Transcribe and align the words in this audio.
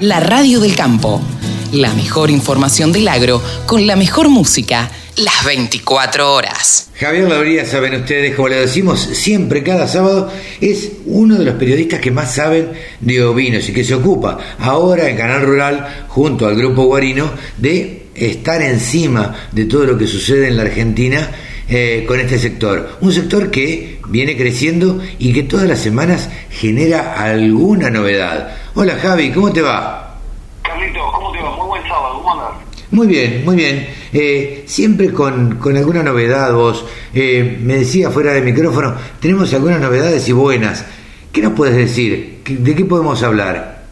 La 0.00 0.18
radio 0.18 0.58
del 0.58 0.74
campo. 0.74 1.22
La 1.70 1.94
mejor 1.94 2.28
información 2.28 2.90
del 2.90 3.06
agro 3.06 3.40
con 3.64 3.86
la 3.86 3.94
mejor 3.94 4.28
música 4.28 4.90
las 5.18 5.44
24 5.44 6.34
horas. 6.34 6.90
Javier 6.98 7.28
Labría, 7.28 7.64
saben 7.64 7.94
ustedes, 7.94 8.34
como 8.34 8.48
le 8.48 8.56
decimos 8.56 8.98
siempre 8.98 9.62
cada 9.62 9.86
sábado, 9.86 10.32
es 10.60 10.90
uno 11.06 11.36
de 11.36 11.44
los 11.44 11.54
periodistas 11.54 12.00
que 12.00 12.10
más 12.10 12.34
saben 12.34 12.72
de 12.98 13.22
ovinos 13.22 13.68
y 13.68 13.72
que 13.72 13.84
se 13.84 13.94
ocupa 13.94 14.56
ahora 14.58 15.08
en 15.08 15.16
Canal 15.16 15.42
Rural, 15.42 16.06
junto 16.08 16.48
al 16.48 16.56
Grupo 16.56 16.86
Guarino, 16.86 17.30
de 17.56 18.06
estar 18.16 18.62
encima 18.62 19.48
de 19.52 19.66
todo 19.66 19.84
lo 19.84 19.96
que 19.96 20.08
sucede 20.08 20.48
en 20.48 20.56
la 20.56 20.64
Argentina 20.64 21.30
eh, 21.68 22.04
con 22.06 22.20
este 22.20 22.38
sector. 22.38 22.98
Un 23.00 23.12
sector 23.12 23.50
que 23.50 24.00
viene 24.08 24.36
creciendo 24.36 25.00
y 25.18 25.32
que 25.32 25.44
todas 25.44 25.66
las 25.66 25.80
semanas 25.80 26.30
genera 26.50 27.14
alguna 27.14 27.90
novedad. 27.90 28.56
Hola 28.74 28.96
Javi, 29.00 29.32
¿cómo 29.32 29.52
te 29.52 29.62
va? 29.62 30.16
Carlito, 30.62 31.00
¿cómo 31.12 31.32
te 31.32 31.40
va? 31.40 31.56
Muy 31.56 31.66
buen 31.66 31.82
sábado, 31.84 32.14
¿cómo 32.22 32.32
andas? 32.32 32.62
Muy 32.90 33.06
bien, 33.06 33.44
muy 33.44 33.56
bien. 33.56 33.88
Eh, 34.12 34.64
siempre 34.66 35.12
con, 35.12 35.56
con, 35.56 35.76
alguna 35.76 36.02
novedad 36.02 36.52
vos. 36.52 36.84
Eh, 37.14 37.58
me 37.60 37.76
decía 37.76 38.10
fuera 38.10 38.32
de 38.32 38.42
micrófono, 38.42 38.94
tenemos 39.20 39.52
algunas 39.54 39.80
novedades 39.80 40.28
y 40.28 40.32
buenas. 40.32 40.86
¿Qué 41.32 41.40
nos 41.40 41.54
puedes 41.54 41.74
decir? 41.74 42.42
¿De 42.46 42.74
qué 42.74 42.84
podemos 42.84 43.22
hablar? 43.22 43.84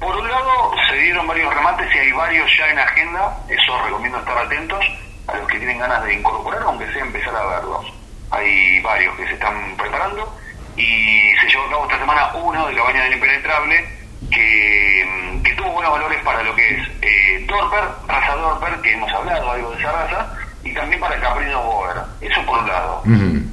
Por 0.00 0.16
un 0.16 0.26
lado, 0.26 0.72
se 0.90 0.98
dieron 0.98 1.26
varios 1.26 1.54
remates 1.54 1.86
y 1.94 1.98
hay 1.98 2.12
varios 2.12 2.50
ya 2.58 2.72
en 2.72 2.78
agenda. 2.78 3.38
Eso 3.48 3.84
recomiendo 3.84 4.18
estar 4.18 4.38
atentos 4.38 4.84
a 5.32 5.38
los 5.38 5.48
que 5.48 5.58
tienen 5.58 5.78
ganas 5.78 6.04
de 6.04 6.14
incorporar, 6.14 6.62
aunque 6.62 6.90
sea 6.92 7.02
empezar 7.02 7.34
a 7.34 7.46
verlos. 7.46 7.92
Hay 8.30 8.80
varios 8.80 9.16
que 9.16 9.26
se 9.26 9.34
están 9.34 9.76
preparando 9.76 10.32
y 10.76 11.32
se 11.40 11.48
llevó 11.48 11.64
a 11.64 11.70
cabo 11.70 11.84
esta 11.84 11.98
semana 11.98 12.30
uno 12.34 12.66
de 12.66 12.74
Cabaña 12.74 13.04
del 13.04 13.12
Impenetrable 13.14 14.02
que, 14.30 15.40
que, 15.44 15.54
tuvo 15.54 15.72
buenos 15.72 15.92
valores 15.92 16.22
para 16.22 16.42
lo 16.42 16.54
que 16.54 16.68
es 16.68 16.88
eh, 17.02 17.44
Dorper, 17.46 17.84
raza 18.06 18.34
Dorper, 18.36 18.80
que 18.80 18.92
hemos 18.92 19.12
hablado 19.12 19.50
algo 19.50 19.70
de 19.72 19.78
esa 19.80 19.92
raza, 19.92 20.36
y 20.64 20.72
también 20.72 21.00
para 21.00 21.20
Caprino 21.20 21.62
Boer. 21.62 21.96
Eso 22.20 22.44
por 22.46 22.58
un 22.58 22.68
lado. 22.68 23.02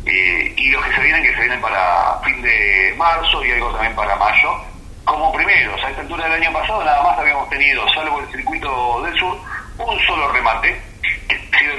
eh, 0.06 0.54
y 0.56 0.70
los 0.72 0.86
que 0.86 0.96
se 0.96 1.02
vienen, 1.02 1.24
que 1.24 1.34
se 1.34 1.40
vienen 1.42 1.62
para 1.62 2.20
fin 2.24 2.42
de 2.42 2.94
marzo 2.98 3.44
y 3.44 3.52
algo 3.52 3.72
también 3.72 3.96
para 3.96 4.16
mayo. 4.16 4.54
Como 5.04 5.34
primeros, 5.34 5.84
a 5.84 5.90
esta 5.90 6.02
altura 6.02 6.26
del 6.26 6.44
año 6.44 6.54
pasado 6.54 6.84
nada 6.84 7.02
más 7.04 7.18
habíamos 7.18 7.50
tenido, 7.50 7.84
salvo 7.90 8.20
el 8.20 8.28
circuito 8.32 9.02
del 9.04 9.18
sur, 9.18 9.38
un 9.80 10.00
solo 10.06 10.32
remate, 10.32 10.80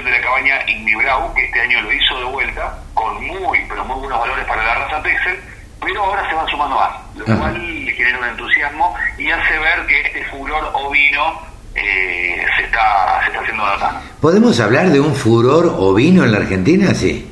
de 0.03 0.11
la 0.11 0.21
cabaña 0.21 0.59
Ignibrau, 0.67 1.33
que 1.33 1.45
este 1.45 1.61
año 1.61 1.81
lo 1.81 1.91
hizo 1.93 2.17
de 2.19 2.25
vuelta, 2.25 2.77
con 2.93 3.25
muy, 3.25 3.59
pero 3.67 3.83
muy 3.85 3.99
buenos 3.99 4.19
valores 4.19 4.45
para 4.45 4.63
la 4.63 4.75
raza 4.75 5.01
Texel, 5.03 5.39
pero 5.81 6.03
ahora 6.03 6.27
se 6.29 6.35
van 6.35 6.47
sumando 6.47 6.75
más, 6.75 6.91
lo 7.15 7.23
Ajá. 7.25 7.37
cual 7.37 7.85
le 7.85 7.91
genera 7.93 8.19
un 8.19 8.25
entusiasmo 8.25 8.95
y 9.17 9.31
hace 9.31 9.57
ver 9.59 9.85
que 9.87 10.01
este 10.01 10.23
furor 10.25 10.69
ovino 10.73 11.41
eh, 11.75 12.45
se, 12.57 12.63
está, 12.63 13.21
se 13.21 13.27
está 13.27 13.39
haciendo 13.41 13.65
notar. 13.65 14.01
¿Podemos 14.19 14.59
hablar 14.59 14.89
de 14.89 14.99
un 14.99 15.15
furor 15.15 15.73
ovino 15.77 16.23
en 16.23 16.31
la 16.31 16.37
Argentina? 16.39 16.93
Sí. 16.93 17.27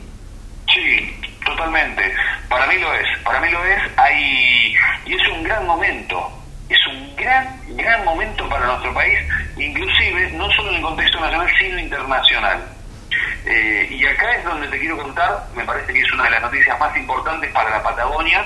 Sí, 0.73 1.15
totalmente. 1.45 2.13
Para 2.47 2.65
mí 2.67 2.77
lo 2.79 2.93
es, 2.93 3.05
para 3.23 3.39
mí 3.41 3.49
lo 3.49 3.63
es, 3.65 3.79
hay, 3.97 4.73
y 5.05 5.13
es 5.13 5.27
un 5.33 5.43
gran 5.43 5.65
momento, 5.67 6.31
gran, 7.29 7.77
gran 7.77 8.05
momento 8.05 8.49
para 8.49 8.65
nuestro 8.65 8.93
país, 8.93 9.19
inclusive 9.55 10.31
no 10.31 10.49
solo 10.51 10.69
en 10.69 10.75
el 10.77 10.81
contexto 10.81 11.19
nacional, 11.19 11.47
sino 11.59 11.79
internacional. 11.79 12.67
Eh, 13.45 13.87
y 13.91 14.05
acá 14.05 14.35
es 14.35 14.43
donde 14.43 14.67
te 14.67 14.79
quiero 14.79 14.97
contar, 14.97 15.45
me 15.55 15.63
parece 15.63 15.93
que 15.93 16.01
es 16.01 16.11
una 16.11 16.23
de 16.23 16.31
las 16.31 16.41
noticias 16.41 16.79
más 16.79 16.95
importantes 16.97 17.51
para 17.51 17.69
la 17.69 17.83
Patagonia, 17.83 18.45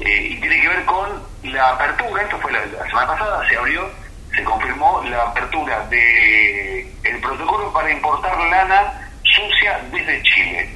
eh, 0.00 0.28
y 0.30 0.40
tiene 0.40 0.60
que 0.60 0.68
ver 0.68 0.84
con 0.84 1.22
la 1.42 1.70
apertura, 1.70 2.22
esto 2.22 2.38
fue 2.38 2.52
la, 2.52 2.64
la, 2.66 2.86
semana 2.86 3.06
pasada, 3.08 3.48
se 3.48 3.56
abrió, 3.56 3.90
se 4.34 4.44
confirmó 4.44 5.02
la 5.04 5.22
apertura 5.22 5.84
de 5.88 6.88
el 7.02 7.20
protocolo 7.20 7.72
para 7.72 7.90
importar 7.90 8.38
lana 8.38 9.10
sucia 9.22 9.80
desde 9.90 10.22
Chile. 10.22 10.70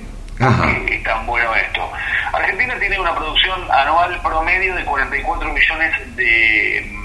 Es 0.91 1.03
tan 1.03 1.27
bueno 1.27 1.55
esto. 1.55 1.91
Argentina 2.33 2.78
tiene 2.78 3.00
una 3.00 3.15
producción 3.15 3.71
anual 3.71 4.21
promedio 4.23 4.75
de 4.75 4.84
44 4.84 5.53
millones 5.53 6.17
de, 6.17 6.96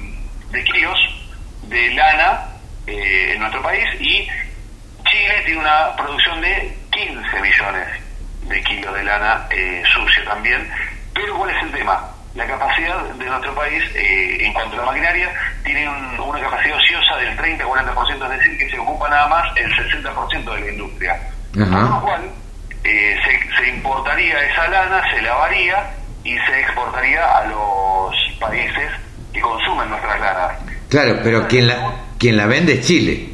de 0.51 0.63
kilos 0.63 0.97
de 1.63 1.91
lana 1.91 2.47
eh, 2.87 3.33
en 3.33 3.39
nuestro 3.39 3.61
país 3.61 3.85
y 3.99 4.27
Chile 5.09 5.41
tiene 5.45 5.61
una 5.61 5.95
producción 5.95 6.41
de 6.41 6.77
15 6.91 7.41
millones 7.41 7.87
de 8.43 8.63
kilos 8.63 8.93
de 8.93 9.03
lana 9.03 9.47
eh, 9.49 9.83
sucia 9.93 10.23
también. 10.25 10.69
Pero 11.13 11.37
¿cuál 11.37 11.49
es 11.49 11.63
el 11.63 11.71
tema? 11.71 12.07
La 12.35 12.45
capacidad 12.45 13.03
de 13.03 13.25
nuestro 13.25 13.53
país 13.53 13.83
eh, 13.93 14.37
en 14.45 14.53
cuanto 14.53 14.75
a 14.75 14.79
la 14.79 14.85
maquinaria 14.85 15.29
tiene 15.63 15.87
un, 15.87 16.19
una 16.19 16.39
capacidad 16.39 16.77
ociosa 16.77 17.17
del 17.17 17.37
30-40%, 17.37 18.23
es 18.23 18.39
decir, 18.39 18.57
que 18.57 18.69
se 18.69 18.79
ocupa 18.79 19.09
nada 19.09 19.27
más 19.27 19.57
el 19.57 19.71
60% 19.73 20.55
de 20.55 20.61
la 20.61 20.71
industria. 20.71 21.19
Con 21.53 21.89
lo 21.89 22.01
cual, 22.01 22.29
eh, 22.83 23.17
se, 23.25 23.61
se 23.61 23.69
importaría 23.69 24.39
esa 24.39 24.67
lana, 24.69 25.03
se 25.11 25.21
lavaría 25.21 25.91
y 26.23 26.37
se 26.37 26.61
exportaría 26.61 27.37
a 27.37 27.45
los 27.45 28.15
países 28.39 28.91
que 29.33 29.41
consumen 29.41 29.89
nuestras 29.89 30.19
lanas. 30.19 30.57
Claro, 30.91 31.19
pero 31.23 31.47
quien 31.47 31.67
la, 31.67 31.95
quien 32.19 32.37
la 32.37 32.45
vende 32.45 32.73
es 32.73 32.85
Chile 32.85 33.31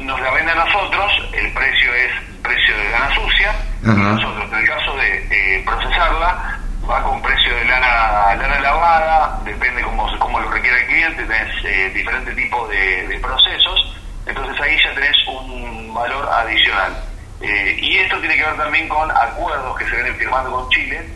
nos 0.00 0.20
la 0.20 0.30
vende 0.32 0.50
a 0.52 0.54
nosotros, 0.54 1.12
el 1.34 1.52
precio 1.52 1.94
es 1.94 2.10
precio 2.42 2.76
de 2.76 2.90
lana 2.90 3.14
sucia, 3.14 3.50
Ajá. 3.84 3.92
y 3.92 4.02
nosotros 4.02 4.50
en 4.50 4.58
el 4.58 4.66
caso 4.66 4.96
de 4.96 5.26
eh, 5.30 5.62
procesarla, 5.64 6.58
va 6.88 7.02
con 7.02 7.20
precio 7.22 7.54
de 7.54 7.64
lana, 7.66 8.34
lana 8.34 8.60
lavada, 8.60 9.40
depende 9.44 9.82
cómo, 9.82 10.18
cómo 10.18 10.40
lo 10.40 10.50
requiera 10.50 10.78
el 10.78 10.86
cliente, 10.86 11.22
tenés 11.24 11.64
eh, 11.64 11.90
diferentes 11.94 12.34
tipos 12.34 12.68
de, 12.70 13.08
de, 13.08 13.18
procesos, 13.20 13.94
entonces 14.26 14.60
ahí 14.60 14.76
ya 14.82 14.94
tenés 14.94 15.16
un 15.28 15.92
valor 15.94 16.28
adicional. 16.32 17.04
Eh, 17.42 17.78
y 17.80 17.98
esto 17.98 18.18
tiene 18.20 18.36
que 18.36 18.44
ver 18.44 18.56
también 18.56 18.88
con 18.88 19.10
acuerdos 19.10 19.78
que 19.78 19.84
se 19.84 19.96
vienen 19.96 20.16
firmando 20.16 20.50
con 20.50 20.68
Chile, 20.70 21.06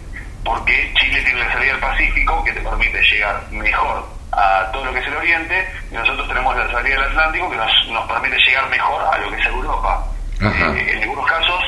porque 0.45 0.93
Chile 1.01 1.23
tiene 1.23 1.41
la 1.41 1.53
salida 1.53 1.75
al 1.75 1.81
Pacífico 1.81 2.45
que 2.45 2.53
te 2.53 2.61
permite 2.61 3.03
llegar 3.03 3.43
mejor 3.51 4.14
a 4.37 4.71
todo 4.72 4.84
lo 4.84 4.93
que 4.93 4.99
es 5.00 5.06
el 5.06 5.17
Oriente 5.17 5.69
y 5.91 5.95
nosotros 5.95 6.27
tenemos 6.28 6.56
la 6.56 6.71
salida 6.71 6.95
del 6.97 7.05
Atlántico 7.11 7.50
que 7.50 7.56
nos, 7.56 7.71
nos 7.91 8.06
permite 8.11 8.37
llegar 8.47 8.69
mejor 8.71 9.03
a 9.12 9.19
lo 9.19 9.31
que 9.31 9.41
es 9.41 9.47
Europa. 9.47 10.06
Eh, 10.41 10.93
en 10.97 11.03
algunos 11.03 11.27
casos 11.27 11.62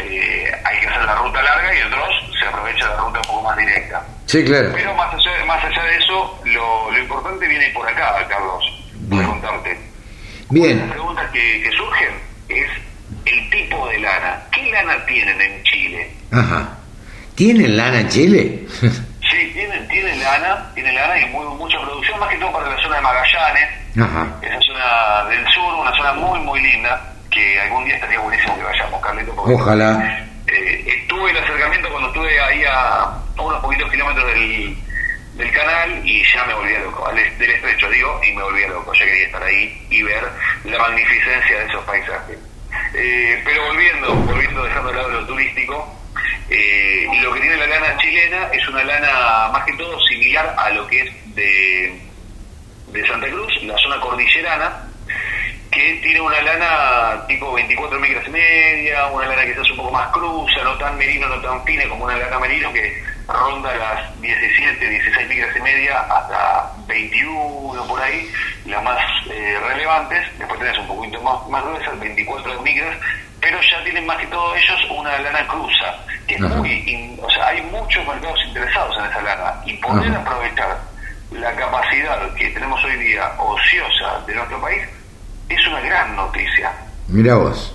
eh, 0.00 0.50
hay 0.64 0.80
que 0.80 0.86
hacer 0.86 1.04
la 1.04 1.14
ruta 1.16 1.42
larga 1.42 1.74
y 1.74 1.78
en 1.78 1.86
otros 1.92 2.08
se 2.40 2.46
aprovecha 2.46 2.88
la 2.88 2.96
ruta 2.96 3.18
un 3.18 3.26
poco 3.26 3.42
más 3.42 3.56
directa. 3.56 4.02
Sí, 4.26 4.44
claro. 4.44 4.70
Pero 4.74 4.94
más 4.94 5.14
allá, 5.14 5.44
más 5.46 5.64
allá 5.64 5.82
de 5.84 5.96
eso, 5.98 6.40
lo, 6.44 6.90
lo 6.90 6.98
importante 6.98 7.46
viene 7.46 7.68
por 7.70 7.88
acá, 7.88 8.26
Carlos, 8.28 8.64
Bien. 8.94 9.22
preguntarte. 9.22 9.80
Bien. 10.50 10.82
Una 10.82 10.92
pregunta 10.92 11.30
que, 11.32 11.62
que 11.62 11.70
surgen 11.72 12.14
es 12.48 12.68
el 13.24 13.50
tipo 13.50 13.88
de 13.88 13.98
lana. 14.00 14.42
¿Qué 14.52 14.70
lana 14.70 15.04
tienen 15.06 15.40
en 15.40 15.62
Chile? 15.64 16.10
Ajá. 16.32 16.68
¿Tienen 17.34 17.76
lana 17.76 18.00
en 18.00 18.08
Chile? 18.08 18.66
Lana, 20.26 20.70
tienen 20.74 20.94
lana 20.94 21.18
y 21.20 21.26
muy, 21.26 21.46
mucha 21.56 21.78
producción, 21.80 22.18
más 22.18 22.28
que 22.28 22.36
todo 22.38 22.52
para 22.52 22.68
la 22.68 22.82
zona 22.82 22.96
de 22.96 23.02
Magallanes, 23.02 23.68
Ajá. 23.96 24.26
esa 24.42 24.60
zona 24.60 25.24
del 25.30 25.46
sur, 25.52 25.74
una 25.74 25.96
zona 25.96 26.12
muy, 26.14 26.40
muy 26.40 26.60
linda, 26.60 27.00
que 27.30 27.60
algún 27.60 27.84
día 27.84 27.94
estaría 27.94 28.18
buenísimo 28.18 28.56
que 28.56 28.64
vayamos, 28.64 29.00
Carlito. 29.00 29.32
Ojalá. 29.36 30.18
Eh, 30.48 30.84
estuve 31.00 31.30
el 31.30 31.36
acercamiento 31.38 31.88
cuando 31.90 32.08
estuve 32.08 32.40
ahí 32.40 32.64
a, 32.64 33.02
a 33.36 33.42
unos 33.42 33.60
poquitos 33.62 33.88
kilómetros 33.90 34.26
del, 34.26 34.76
del 35.34 35.52
canal 35.52 36.00
y 36.04 36.24
ya 36.34 36.44
me 36.44 36.54
volvía 36.54 36.78
loco, 36.80 37.06
al, 37.06 37.14
del 37.16 37.50
estrecho 37.50 37.88
digo, 37.90 38.20
y 38.28 38.32
me 38.32 38.42
volvía 38.42 38.68
loco, 38.68 38.92
ya 38.94 39.04
quería 39.04 39.26
estar 39.26 39.42
ahí 39.44 39.86
y 39.90 40.02
ver 40.02 40.24
la 40.64 40.78
magnificencia 40.78 41.58
de 41.60 41.66
esos 41.66 41.84
paisajes. 41.84 42.38
Eh, 42.94 43.42
pero 43.44 43.64
volviendo, 43.66 44.12
volviendo 44.14 44.64
dejando 44.64 44.90
de 44.90 44.96
lado 44.96 45.08
lo 45.08 45.26
turístico, 45.26 45.96
eh, 46.48 47.06
lo 47.22 47.32
que 47.32 47.40
tiene 47.40 47.56
la 47.56 47.66
lana 47.66 47.96
chilena 47.98 48.48
es 48.52 48.68
una 48.68 48.84
lana 48.84 49.48
más 49.52 49.64
que 49.64 49.72
todo 49.74 50.00
similar 50.06 50.54
a 50.56 50.70
lo 50.70 50.86
que 50.86 51.00
es 51.00 51.34
de, 51.34 52.00
de 52.88 53.06
Santa 53.06 53.28
Cruz, 53.28 53.52
la 53.62 53.76
zona 53.78 54.00
cordillerana, 54.00 54.86
que 55.70 55.94
tiene 56.02 56.20
una 56.20 56.40
lana 56.40 57.26
tipo 57.26 57.52
24 57.52 58.00
micras 58.00 58.26
y 58.28 58.30
media, 58.30 59.06
una 59.08 59.26
lana 59.26 59.42
hace 59.42 59.70
un 59.72 59.76
poco 59.76 59.90
más 59.90 60.08
cruza, 60.08 60.62
no 60.62 60.76
tan 60.78 60.96
merino, 60.96 61.28
no 61.28 61.40
tan 61.40 61.64
fina 61.64 61.88
como 61.88 62.04
una 62.04 62.16
lana 62.16 62.38
merino 62.38 62.72
que 62.72 63.02
ronda 63.26 63.74
las 63.74 64.20
17, 64.20 64.88
16 64.88 65.28
micras 65.28 65.56
y 65.56 65.60
media 65.60 66.00
hasta 66.00 66.72
21 66.86 67.86
por 67.86 68.00
ahí, 68.00 68.30
las 68.66 68.82
más 68.82 68.98
eh, 69.30 69.58
relevantes, 69.68 70.38
después 70.38 70.60
tenés 70.60 70.78
un 70.78 70.86
poquito 70.86 71.20
más, 71.20 71.46
más 71.48 71.64
gruesas, 71.64 71.98
24 71.98 72.62
micras, 72.62 72.96
pero 73.40 73.60
ya 73.60 73.84
tienen 73.84 74.06
más 74.06 74.18
que 74.18 74.26
todo 74.28 74.54
ellos 74.54 74.80
una 74.90 75.18
lana 75.18 75.46
cruza, 75.46 75.94
que 76.26 76.34
es 76.34 76.40
muy, 76.40 76.70
in, 76.86 77.18
o 77.22 77.30
sea, 77.30 77.48
hay 77.48 77.62
muchos 77.62 78.06
mercados 78.06 78.38
interesados 78.48 78.96
en 78.98 79.04
esa 79.04 79.22
lana 79.22 79.54
y 79.64 79.74
poder 79.74 80.10
Ajá. 80.10 80.20
aprovechar 80.20 80.78
la 81.32 81.52
capacidad 81.54 82.34
que 82.34 82.50
tenemos 82.50 82.82
hoy 82.84 82.96
día 82.96 83.30
ociosa 83.38 84.24
de 84.26 84.34
nuestro 84.34 84.60
país 84.60 84.82
es 85.48 85.66
una 85.66 85.80
gran 85.80 86.16
noticia. 86.16 86.72
Mira 87.08 87.36
vos. 87.36 87.74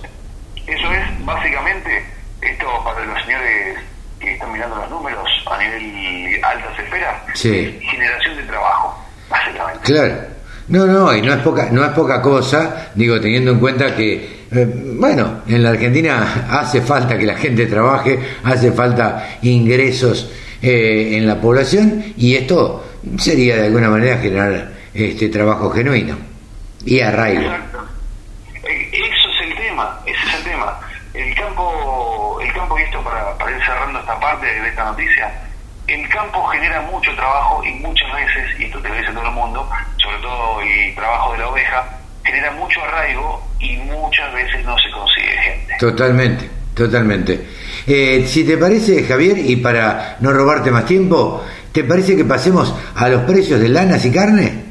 Eso 0.66 0.92
es 0.92 1.24
básicamente, 1.24 2.04
esto 2.40 2.66
para 2.84 3.04
los 3.04 3.20
señores 3.24 3.78
que 4.20 4.32
están 4.34 4.52
mirando 4.52 4.76
los 4.76 4.90
números 4.90 5.28
a 5.50 5.58
nivel 5.58 6.40
altas 6.44 6.78
esferas, 6.78 7.22
sí. 7.34 7.78
generación 7.90 8.36
de 8.36 8.42
trabajo. 8.44 9.04
prácticamente. 9.28 9.84
Claro. 9.84 10.14
No, 10.68 10.86
no, 10.86 11.14
y 11.14 11.22
no 11.22 11.32
es 11.34 11.40
poca, 11.40 11.68
no 11.70 11.84
es 11.84 11.90
poca 11.90 12.22
cosa, 12.22 12.90
digo, 12.94 13.20
teniendo 13.20 13.50
en 13.50 13.58
cuenta 13.58 13.96
que, 13.96 14.41
eh, 14.54 14.66
bueno, 14.98 15.42
en 15.46 15.62
la 15.62 15.70
Argentina 15.70 16.46
hace 16.50 16.80
falta 16.82 17.16
que 17.18 17.26
la 17.26 17.36
gente 17.36 17.66
trabaje, 17.66 18.18
hace 18.44 18.72
falta 18.72 19.38
ingresos 19.42 20.30
eh, 20.62 21.16
en 21.16 21.26
la 21.26 21.40
población 21.40 22.04
y 22.16 22.36
esto 22.36 22.84
sería 23.18 23.56
de 23.56 23.66
alguna 23.66 23.88
manera 23.88 24.18
generar 24.18 24.72
este 24.94 25.28
trabajo 25.28 25.70
genuino 25.70 26.16
y 26.84 27.00
arraigo. 27.00 27.42
Exacto. 27.42 27.84
Eh, 28.64 28.90
Eso 28.92 29.28
es 29.30 29.48
el 29.50 29.56
tema, 29.56 30.00
ese 30.06 30.18
es 30.28 30.34
el 30.34 30.44
tema. 30.44 30.80
El 31.14 31.34
campo, 31.34 32.38
el 32.40 32.52
campo 32.52 32.78
y 32.78 32.82
esto 32.82 33.02
para, 33.02 33.36
para 33.38 33.50
ir 33.56 33.62
cerrando 33.64 33.98
esta 34.00 34.18
parte 34.20 34.46
de 34.46 34.68
esta 34.68 34.84
noticia, 34.84 35.32
el 35.86 36.08
campo 36.08 36.44
genera 36.46 36.80
mucho 36.82 37.14
trabajo 37.14 37.62
y 37.64 37.74
muchas 37.80 38.12
veces, 38.14 38.60
y 38.60 38.64
esto 38.64 38.78
te 38.80 38.88
lo 38.88 38.94
dice 38.94 39.12
todo 39.12 39.26
el 39.26 39.32
mundo, 39.32 39.68
sobre 39.98 40.18
todo 40.18 40.60
el 40.60 40.94
trabajo 40.94 41.32
de 41.32 41.38
la 41.38 41.48
oveja, 41.48 41.98
genera 42.24 42.52
mucho 42.52 42.82
arraigo 42.82 43.42
y 43.58 43.76
muchas 43.76 44.32
veces 44.32 44.64
no 44.64 44.76
se 44.78 44.90
consigue 44.90 45.36
gente. 45.38 45.74
Totalmente, 45.78 46.50
totalmente. 46.74 47.46
Eh, 47.86 48.24
si 48.26 48.44
te 48.44 48.56
parece, 48.56 49.04
Javier, 49.04 49.38
y 49.38 49.56
para 49.56 50.16
no 50.20 50.32
robarte 50.32 50.70
más 50.70 50.86
tiempo, 50.86 51.44
¿te 51.72 51.84
parece 51.84 52.16
que 52.16 52.24
pasemos 52.24 52.74
a 52.94 53.08
los 53.08 53.22
precios 53.22 53.60
de 53.60 53.68
lanas 53.68 54.04
y 54.04 54.12
carne? 54.12 54.64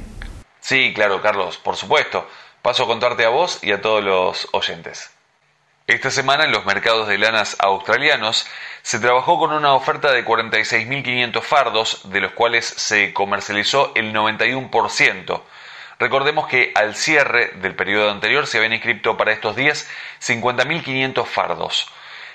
Sí, 0.59 0.94
claro, 0.94 1.21
Carlos, 1.21 1.57
por 1.57 1.75
supuesto. 1.75 2.27
Paso 2.62 2.83
a 2.83 2.88
contarte 2.88 3.25
a 3.25 3.30
vos 3.30 3.59
y 3.63 3.71
a 3.71 3.81
todos 3.81 4.04
los 4.04 4.47
oyentes. 4.51 5.09
Esta 5.88 6.12
semana 6.12 6.45
en 6.45 6.51
los 6.51 6.65
mercados 6.65 7.07
de 7.07 7.18
lanas 7.18 7.57
australianos 7.59 8.47
se 8.83 9.00
trabajó 9.00 9.39
con 9.39 9.51
una 9.51 9.74
oferta 9.74 10.12
de 10.12 10.24
46.500 10.24 11.42
fardos, 11.42 12.01
de 12.06 12.21
los 12.21 12.31
cuales 12.33 12.65
se 12.65 13.13
comercializó 13.13 13.92
el 13.95 14.13
91%. 14.13 15.42
Recordemos 16.01 16.48
que 16.48 16.71
al 16.74 16.95
cierre 16.95 17.51
del 17.57 17.75
periodo 17.75 18.09
anterior 18.09 18.48
se 18.48 18.57
habían 18.57 18.74
inscrito 18.74 19.18
para 19.18 19.33
estos 19.33 19.56
días 19.56 19.88
50.500 20.19 21.25
fardos. 21.27 21.92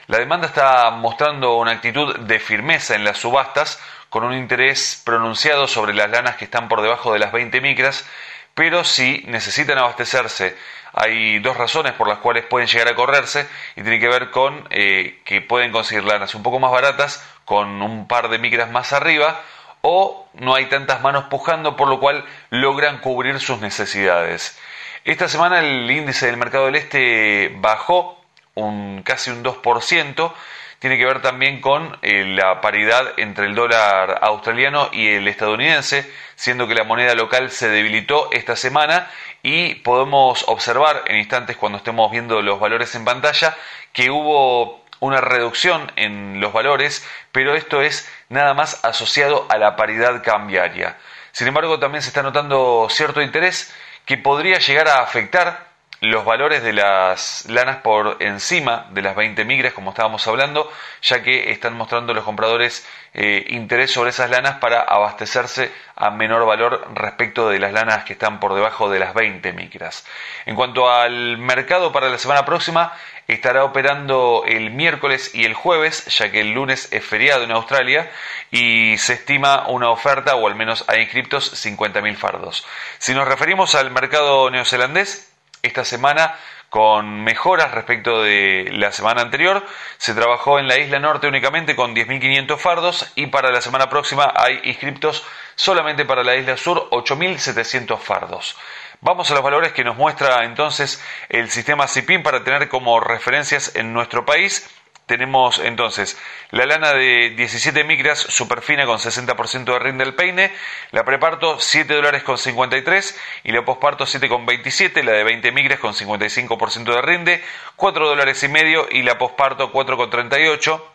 La 0.06 0.18
demanda 0.18 0.46
está 0.46 0.88
mostrando 0.92 1.56
una 1.56 1.72
actitud 1.72 2.16
de 2.16 2.38
firmeza 2.38 2.94
en 2.94 3.02
las 3.02 3.18
subastas, 3.18 3.82
con 4.08 4.22
un 4.22 4.34
interés 4.34 5.02
pronunciado 5.04 5.66
sobre 5.66 5.94
las 5.94 6.08
lanas 6.08 6.36
que 6.36 6.44
están 6.44 6.68
por 6.68 6.80
debajo 6.80 7.12
de 7.12 7.18
las 7.18 7.32
20 7.32 7.60
micras, 7.60 8.08
pero 8.54 8.84
si 8.84 9.24
necesitan 9.26 9.78
abastecerse, 9.78 10.56
hay 10.92 11.40
dos 11.40 11.56
razones 11.56 11.94
por 11.94 12.06
las 12.06 12.18
cuales 12.18 12.44
pueden 12.46 12.68
llegar 12.68 12.86
a 12.86 12.94
correrse 12.94 13.48
y 13.74 13.82
tiene 13.82 13.98
que 13.98 14.08
ver 14.08 14.30
con 14.30 14.68
eh, 14.70 15.22
que 15.24 15.40
pueden 15.40 15.72
conseguir 15.72 16.04
lanas 16.04 16.36
un 16.36 16.44
poco 16.44 16.60
más 16.60 16.70
baratas 16.70 17.28
con 17.44 17.82
un 17.82 18.06
par 18.06 18.28
de 18.28 18.38
micras 18.38 18.70
más 18.70 18.92
arriba 18.92 19.42
o 19.82 20.26
no 20.34 20.54
hay 20.54 20.66
tantas 20.66 21.00
manos 21.02 21.24
pujando 21.24 21.76
por 21.76 21.88
lo 21.88 22.00
cual 22.00 22.24
logran 22.50 22.98
cubrir 22.98 23.40
sus 23.40 23.60
necesidades. 23.60 24.58
Esta 25.04 25.28
semana 25.28 25.60
el 25.60 25.90
índice 25.90 26.26
del 26.26 26.36
mercado 26.36 26.66
del 26.66 26.74
este 26.74 27.54
bajó 27.58 28.20
un 28.54 29.02
casi 29.04 29.30
un 29.30 29.44
2%, 29.44 30.32
tiene 30.78 30.98
que 30.98 31.06
ver 31.06 31.22
también 31.22 31.60
con 31.60 31.96
eh, 32.02 32.24
la 32.24 32.60
paridad 32.60 33.14
entre 33.16 33.46
el 33.46 33.54
dólar 33.54 34.18
australiano 34.22 34.88
y 34.92 35.08
el 35.08 35.28
estadounidense, 35.28 36.10
siendo 36.34 36.66
que 36.66 36.74
la 36.74 36.84
moneda 36.84 37.14
local 37.14 37.50
se 37.50 37.68
debilitó 37.68 38.30
esta 38.32 38.56
semana 38.56 39.10
y 39.42 39.76
podemos 39.76 40.44
observar 40.48 41.04
en 41.06 41.16
instantes 41.16 41.56
cuando 41.56 41.78
estemos 41.78 42.10
viendo 42.10 42.42
los 42.42 42.58
valores 42.58 42.94
en 42.94 43.04
pantalla 43.04 43.56
que 43.92 44.10
hubo 44.10 44.84
una 45.00 45.20
reducción 45.20 45.92
en 45.96 46.40
los 46.40 46.52
valores, 46.52 47.06
pero 47.32 47.54
esto 47.54 47.82
es 47.82 48.10
nada 48.28 48.54
más 48.54 48.84
asociado 48.84 49.46
a 49.50 49.58
la 49.58 49.76
paridad 49.76 50.22
cambiaria. 50.22 50.96
Sin 51.32 51.48
embargo, 51.48 51.78
también 51.78 52.02
se 52.02 52.08
está 52.08 52.22
notando 52.22 52.88
cierto 52.90 53.20
interés 53.20 53.74
que 54.04 54.16
podría 54.16 54.58
llegar 54.58 54.88
a 54.88 55.02
afectar 55.02 55.65
los 56.00 56.24
valores 56.24 56.62
de 56.62 56.72
las 56.72 57.46
lanas 57.48 57.78
por 57.78 58.16
encima 58.20 58.86
de 58.90 59.02
las 59.02 59.16
20 59.16 59.44
migras, 59.44 59.72
como 59.72 59.90
estábamos 59.90 60.26
hablando, 60.28 60.70
ya 61.02 61.22
que 61.22 61.50
están 61.50 61.74
mostrando 61.74 62.12
los 62.12 62.24
compradores 62.24 62.86
eh, 63.14 63.46
interés 63.48 63.92
sobre 63.92 64.10
esas 64.10 64.28
lanas 64.28 64.58
para 64.58 64.82
abastecerse 64.82 65.72
a 65.94 66.10
menor 66.10 66.44
valor 66.44 66.86
respecto 66.94 67.48
de 67.48 67.58
las 67.58 67.72
lanas 67.72 68.04
que 68.04 68.12
están 68.12 68.40
por 68.40 68.54
debajo 68.54 68.90
de 68.90 68.98
las 68.98 69.14
20 69.14 69.52
micras. 69.54 70.06
En 70.44 70.54
cuanto 70.54 70.90
al 70.90 71.38
mercado 71.38 71.92
para 71.92 72.10
la 72.10 72.18
semana 72.18 72.44
próxima, 72.44 72.92
estará 73.26 73.64
operando 73.64 74.44
el 74.46 74.70
miércoles 74.70 75.34
y 75.34 75.44
el 75.44 75.54
jueves, 75.54 76.04
ya 76.06 76.30
que 76.30 76.40
el 76.40 76.52
lunes 76.52 76.92
es 76.92 77.04
feriado 77.04 77.44
en 77.44 77.52
Australia 77.52 78.10
y 78.50 78.98
se 78.98 79.14
estima 79.14 79.66
una 79.68 79.90
oferta, 79.90 80.36
o 80.36 80.46
al 80.46 80.54
menos 80.54 80.84
hay 80.88 81.00
inscriptos, 81.00 81.64
50.000 81.64 82.16
fardos. 82.16 82.66
Si 82.98 83.14
nos 83.14 83.26
referimos 83.26 83.74
al 83.74 83.90
mercado 83.90 84.50
neozelandés, 84.50 85.32
esta 85.66 85.84
semana 85.84 86.34
con 86.70 87.22
mejoras 87.22 87.72
respecto 87.72 88.22
de 88.22 88.70
la 88.72 88.92
semana 88.92 89.22
anterior. 89.22 89.64
Se 89.98 90.14
trabajó 90.14 90.58
en 90.58 90.68
la 90.68 90.78
isla 90.78 90.98
norte 90.98 91.26
únicamente 91.26 91.76
con 91.76 91.94
10.500 91.94 92.58
fardos 92.58 93.12
y 93.14 93.26
para 93.26 93.50
la 93.50 93.60
semana 93.60 93.88
próxima 93.88 94.32
hay 94.34 94.60
inscriptos 94.64 95.24
solamente 95.54 96.04
para 96.04 96.24
la 96.24 96.36
isla 96.36 96.56
sur 96.56 96.88
8.700 96.90 97.98
fardos. 97.98 98.56
Vamos 99.00 99.30
a 99.30 99.34
los 99.34 99.42
valores 99.42 99.72
que 99.72 99.84
nos 99.84 99.96
muestra 99.96 100.44
entonces 100.44 101.02
el 101.28 101.50
sistema 101.50 101.86
CIPIN 101.86 102.22
para 102.22 102.44
tener 102.44 102.68
como 102.68 102.98
referencias 103.00 103.76
en 103.76 103.92
nuestro 103.92 104.24
país 104.24 104.68
tenemos 105.06 105.60
entonces 105.60 106.18
la 106.50 106.66
lana 106.66 106.92
de 106.92 107.30
17 107.30 107.84
micras 107.84 108.18
superfina 108.18 108.86
con 108.86 108.98
60% 108.98 109.64
de 109.64 109.78
rinde 109.78 110.04
del 110.04 110.14
peine, 110.14 110.52
la 110.90 111.04
preparto 111.04 111.60
7 111.60 111.94
dólares 111.94 112.24
con 112.24 112.38
53 112.38 113.18
y 113.44 113.52
la 113.52 113.64
posparto 113.64 114.04
7 114.04 114.28
con 114.28 114.46
27, 114.46 115.04
la 115.04 115.12
de 115.12 115.24
20 115.24 115.52
micras 115.52 115.78
con 115.78 115.94
55% 115.94 116.84
de 116.84 117.02
rinde, 117.02 117.44
4 117.76 118.08
dólares 118.08 118.42
y 118.42 118.48
medio 118.48 118.88
y 118.90 119.02
la 119.02 119.16
posparto 119.16 119.70
4 119.70 119.96
con 119.96 120.10
38. 120.10 120.92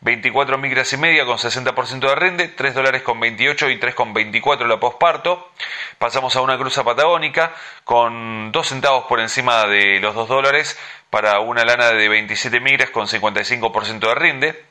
24 0.00 0.58
micras 0.58 0.92
y 0.92 0.98
media 0.98 1.24
con 1.24 1.38
60% 1.38 2.00
de 2.00 2.14
rinde, 2.14 2.48
3 2.48 2.74
dólares 2.74 3.00
con 3.00 3.18
28 3.18 3.70
y 3.70 3.78
3 3.78 3.94
con 3.94 4.12
24 4.12 4.66
la 4.66 4.78
posparto. 4.78 5.50
Pasamos 5.96 6.36
a 6.36 6.42
una 6.42 6.58
cruza 6.58 6.84
patagónica 6.84 7.54
con 7.84 8.52
2 8.52 8.68
centavos 8.68 9.04
por 9.04 9.20
encima 9.20 9.66
de 9.66 10.00
los 10.00 10.14
2 10.14 10.28
dólares 10.28 10.78
para 11.10 11.40
una 11.40 11.64
lana 11.64 11.90
de 11.90 12.08
27 12.08 12.58
migras 12.60 12.90
con 12.90 13.06
55% 13.06 14.00
de 14.00 14.14
rinde. 14.14 14.64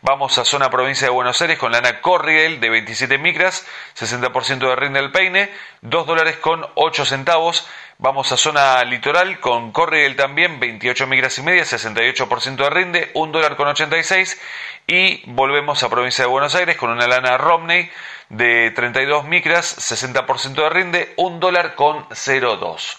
Vamos 0.00 0.38
a 0.38 0.44
zona 0.44 0.70
provincia 0.70 1.06
de 1.08 1.12
Buenos 1.12 1.40
Aires 1.42 1.58
con 1.58 1.72
lana 1.72 2.00
Corriel 2.00 2.60
de 2.60 2.70
27 2.70 3.18
micras, 3.18 3.66
60% 3.98 4.68
de 4.68 4.76
rinde 4.76 5.00
del 5.00 5.10
peine, 5.10 5.50
2 5.82 6.06
dólares 6.06 6.36
con 6.36 6.64
8 6.74 7.04
centavos. 7.04 7.66
Vamos 7.98 8.30
a 8.30 8.36
zona 8.36 8.84
litoral 8.84 9.40
con 9.40 9.72
Corriel 9.72 10.14
también, 10.14 10.60
28 10.60 11.08
migras 11.08 11.36
y 11.38 11.42
media, 11.42 11.64
68% 11.64 12.54
de 12.54 12.70
rinde, 12.70 13.10
1 13.14 13.32
dólar 13.32 13.56
con 13.56 13.66
86. 13.66 14.40
Y 14.86 15.28
volvemos 15.32 15.82
a 15.82 15.90
provincia 15.90 16.22
de 16.22 16.30
Buenos 16.30 16.54
Aires 16.54 16.76
con 16.76 16.90
una 16.90 17.08
lana 17.08 17.36
Romney 17.38 17.90
de 18.28 18.70
32 18.70 19.24
micras, 19.24 19.76
60% 19.78 20.54
de 20.54 20.70
rinde, 20.70 21.12
1 21.16 21.38
dólar 21.40 21.74
con 21.74 22.06
02. 22.08 22.98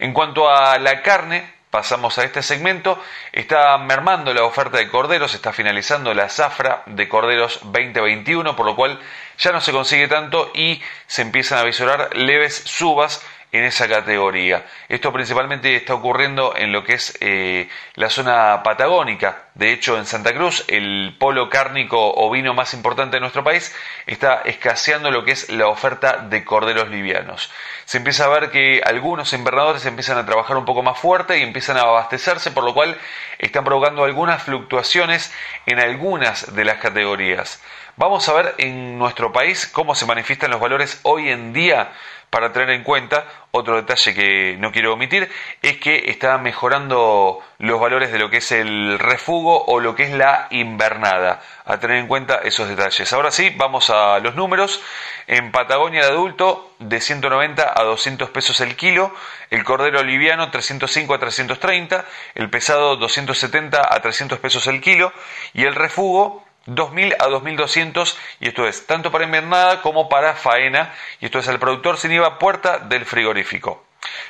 En 0.00 0.12
cuanto 0.12 0.50
a 0.50 0.76
la 0.80 1.02
carne, 1.02 1.55
pasamos 1.76 2.16
a 2.16 2.24
este 2.24 2.42
segmento, 2.42 2.98
está 3.32 3.76
mermando 3.76 4.32
la 4.32 4.44
oferta 4.44 4.78
de 4.78 4.88
corderos, 4.88 5.34
está 5.34 5.52
finalizando 5.52 6.14
la 6.14 6.30
zafra 6.30 6.82
de 6.86 7.06
corderos 7.06 7.60
2021, 7.64 8.56
por 8.56 8.64
lo 8.64 8.74
cual 8.74 8.98
ya 9.36 9.52
no 9.52 9.60
se 9.60 9.72
consigue 9.72 10.08
tanto 10.08 10.50
y 10.54 10.80
se 11.06 11.20
empiezan 11.20 11.58
a 11.58 11.64
visorar 11.64 12.16
leves 12.16 12.54
subas 12.64 13.22
en 13.56 13.64
esa 13.64 13.88
categoría. 13.88 14.64
Esto 14.88 15.12
principalmente 15.12 15.74
está 15.74 15.94
ocurriendo 15.94 16.54
en 16.56 16.72
lo 16.72 16.84
que 16.84 16.94
es 16.94 17.16
eh, 17.20 17.68
la 17.94 18.10
zona 18.10 18.62
patagónica. 18.62 19.44
De 19.54 19.72
hecho, 19.72 19.98
en 19.98 20.06
Santa 20.06 20.34
Cruz, 20.34 20.64
el 20.68 21.16
polo 21.18 21.48
cárnico 21.48 22.14
ovino 22.14 22.54
más 22.54 22.74
importante 22.74 23.16
de 23.16 23.20
nuestro 23.20 23.42
país 23.42 23.74
está 24.06 24.42
escaseando 24.44 25.10
lo 25.10 25.24
que 25.24 25.32
es 25.32 25.50
la 25.50 25.68
oferta 25.68 26.18
de 26.18 26.44
corderos 26.44 26.88
livianos. 26.88 27.50
Se 27.84 27.98
empieza 27.98 28.24
a 28.24 28.28
ver 28.28 28.50
que 28.50 28.82
algunos 28.84 29.32
invernadores 29.32 29.86
empiezan 29.86 30.18
a 30.18 30.26
trabajar 30.26 30.56
un 30.56 30.64
poco 30.64 30.82
más 30.82 30.98
fuerte 30.98 31.38
y 31.38 31.42
empiezan 31.42 31.76
a 31.76 31.82
abastecerse, 31.82 32.50
por 32.50 32.64
lo 32.64 32.74
cual 32.74 32.96
están 33.38 33.64
provocando 33.64 34.04
algunas 34.04 34.42
fluctuaciones 34.42 35.32
en 35.66 35.80
algunas 35.80 36.54
de 36.54 36.64
las 36.64 36.78
categorías. 36.78 37.62
Vamos 37.98 38.28
a 38.28 38.34
ver 38.34 38.54
en 38.58 38.98
nuestro 38.98 39.32
país 39.32 39.66
cómo 39.66 39.94
se 39.94 40.04
manifiestan 40.04 40.50
los 40.50 40.60
valores 40.60 41.00
hoy 41.02 41.30
en 41.30 41.54
día 41.54 41.92
para 42.30 42.52
tener 42.52 42.70
en 42.70 42.82
cuenta, 42.82 43.24
otro 43.50 43.76
detalle 43.76 44.14
que 44.14 44.56
no 44.58 44.72
quiero 44.72 44.92
omitir, 44.92 45.30
es 45.62 45.78
que 45.78 46.10
está 46.10 46.38
mejorando 46.38 47.40
los 47.58 47.80
valores 47.80 48.12
de 48.12 48.18
lo 48.18 48.28
que 48.30 48.38
es 48.38 48.52
el 48.52 48.98
refugo 48.98 49.64
o 49.66 49.80
lo 49.80 49.94
que 49.94 50.04
es 50.04 50.10
la 50.10 50.48
invernada. 50.50 51.40
A 51.64 51.78
tener 51.78 51.96
en 51.96 52.06
cuenta 52.06 52.36
esos 52.44 52.68
detalles. 52.68 53.12
Ahora 53.12 53.30
sí, 53.30 53.52
vamos 53.56 53.90
a 53.90 54.18
los 54.20 54.34
números. 54.34 54.82
En 55.26 55.50
Patagonia 55.50 56.02
de 56.02 56.12
adulto, 56.12 56.74
de 56.78 57.00
190 57.00 57.72
a 57.74 57.82
200 57.82 58.30
pesos 58.30 58.60
el 58.60 58.76
kilo. 58.76 59.12
El 59.50 59.64
cordero 59.64 60.02
liviano, 60.02 60.50
305 60.50 61.14
a 61.14 61.18
330. 61.18 62.04
El 62.34 62.50
pesado, 62.50 62.96
270 62.96 63.82
a 63.94 64.00
300 64.00 64.38
pesos 64.38 64.66
el 64.66 64.80
kilo. 64.80 65.12
Y 65.54 65.64
el 65.64 65.74
refugo, 65.74 66.45
2.000 66.66 67.16
a 67.18 67.26
2.200 67.28 68.16
y 68.40 68.48
esto 68.48 68.66
es 68.66 68.86
tanto 68.86 69.10
para 69.10 69.24
invernada 69.24 69.82
como 69.82 70.08
para 70.08 70.34
faena 70.34 70.94
y 71.20 71.26
esto 71.26 71.38
es 71.38 71.48
el 71.48 71.58
productor 71.58 71.98
sin 71.98 72.12
IVA 72.12 72.38
puerta 72.38 72.78
del 72.78 73.04
frigorífico. 73.04 73.84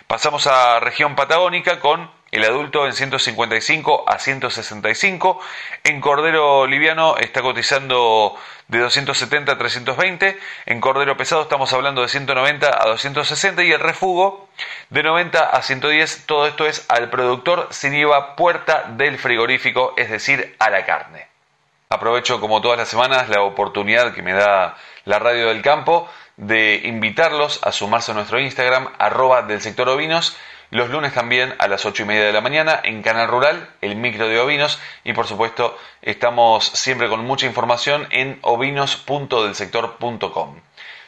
Pasamos 0.06 0.46
a 0.46 0.80
región 0.80 1.16
patagónica 1.16 1.80
con 1.80 2.10
el 2.32 2.44
adulto 2.44 2.86
en 2.86 2.92
155 2.92 4.04
a 4.08 4.18
165. 4.18 5.40
En 5.84 6.00
cordero 6.00 6.66
liviano 6.66 7.16
está 7.18 7.42
cotizando 7.42 8.36
de 8.68 8.80
270 8.80 9.52
a 9.52 9.58
320. 9.58 10.38
En 10.66 10.80
cordero 10.80 11.16
pesado 11.16 11.42
estamos 11.42 11.72
hablando 11.72 12.02
de 12.02 12.08
190 12.08 12.66
a 12.68 12.88
260 12.88 13.62
y 13.64 13.72
el 13.72 13.80
refugo 13.80 14.48
de 14.90 15.02
90 15.02 15.50
a 15.50 15.62
110. 15.62 16.26
Todo 16.26 16.46
esto 16.46 16.66
es 16.66 16.84
al 16.88 17.10
productor 17.10 17.68
sin 17.70 17.94
IVA 17.94 18.36
puerta 18.36 18.84
del 18.96 19.18
frigorífico, 19.18 19.94
es 19.96 20.10
decir, 20.10 20.56
a 20.58 20.70
la 20.70 20.84
carne. 20.84 21.35
Aprovecho 21.88 22.40
como 22.40 22.60
todas 22.60 22.78
las 22.78 22.88
semanas 22.88 23.28
la 23.28 23.42
oportunidad 23.42 24.14
que 24.14 24.22
me 24.22 24.32
da 24.32 24.76
la 25.04 25.18
radio 25.18 25.48
del 25.48 25.62
campo 25.62 26.08
de 26.36 26.82
invitarlos 26.84 27.60
a 27.62 27.72
sumarse 27.72 28.10
a 28.10 28.14
nuestro 28.14 28.40
Instagram, 28.40 28.88
arroba 28.98 29.42
del 29.42 29.60
sector 29.60 29.88
ovinos 29.88 30.36
los 30.70 30.90
lunes 30.90 31.14
también 31.14 31.54
a 31.58 31.66
las 31.68 31.86
8 31.86 32.02
y 32.02 32.06
media 32.06 32.24
de 32.24 32.32
la 32.32 32.40
mañana 32.40 32.80
en 32.82 33.00
Canal 33.02 33.28
Rural, 33.28 33.70
el 33.80 33.94
micro 33.96 34.26
de 34.28 34.40
ovinos. 34.40 34.80
Y 35.04 35.12
por 35.12 35.28
supuesto, 35.28 35.78
estamos 36.02 36.64
siempre 36.64 37.08
con 37.08 37.24
mucha 37.24 37.46
información 37.46 38.08
en 38.10 38.40
ovinos.delsector.com. 38.42 40.56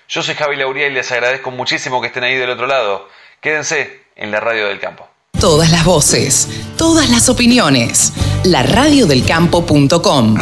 Yo 0.09 0.23
soy 0.23 0.37
Javi 0.37 0.55
Lauría 0.57 0.87
y 0.87 0.93
les 0.93 1.13
agradezco 1.13 1.51
muchísimo 1.51 2.01
que 2.01 2.07
estén 2.07 2.25
ahí 2.25 2.37
del 2.37 2.49
otro 2.51 2.67
lado. 2.67 3.11
Quédense 3.41 4.05
en 4.17 4.31
la 4.31 4.41
radio 4.41 4.69
del 4.69 4.81
campo. 4.81 5.07
Todas 5.39 5.71
las 5.71 5.85
voces, 5.85 6.49
todas 6.77 7.11
las 7.11 7.29
opiniones. 7.29 8.15
La 8.45 8.63
radiodelcampo.com. 8.63 10.37